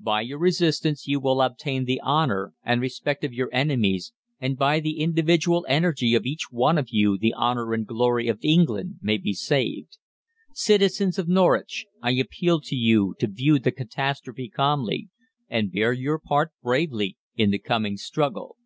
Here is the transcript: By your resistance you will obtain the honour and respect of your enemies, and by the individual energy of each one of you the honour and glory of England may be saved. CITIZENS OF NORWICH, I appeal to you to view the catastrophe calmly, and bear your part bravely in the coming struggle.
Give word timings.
By 0.00 0.22
your 0.22 0.38
resistance 0.38 1.06
you 1.06 1.20
will 1.20 1.42
obtain 1.42 1.84
the 1.84 2.00
honour 2.00 2.54
and 2.64 2.80
respect 2.80 3.24
of 3.24 3.34
your 3.34 3.50
enemies, 3.52 4.14
and 4.40 4.56
by 4.56 4.80
the 4.80 5.00
individual 5.00 5.66
energy 5.68 6.14
of 6.14 6.24
each 6.24 6.44
one 6.50 6.78
of 6.78 6.88
you 6.88 7.18
the 7.18 7.34
honour 7.34 7.74
and 7.74 7.86
glory 7.86 8.26
of 8.28 8.38
England 8.40 8.96
may 9.02 9.18
be 9.18 9.34
saved. 9.34 9.98
CITIZENS 10.54 11.18
OF 11.18 11.28
NORWICH, 11.28 11.84
I 12.00 12.12
appeal 12.12 12.62
to 12.62 12.74
you 12.74 13.16
to 13.18 13.26
view 13.26 13.58
the 13.58 13.70
catastrophe 13.70 14.48
calmly, 14.48 15.10
and 15.46 15.70
bear 15.72 15.92
your 15.92 16.18
part 16.18 16.52
bravely 16.62 17.18
in 17.36 17.50
the 17.50 17.58
coming 17.58 17.98
struggle. 17.98 18.56